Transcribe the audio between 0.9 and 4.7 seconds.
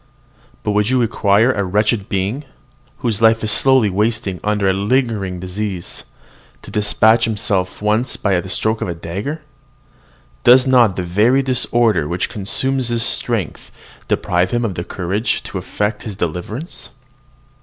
require a wretched being, whose life is slowly wasting under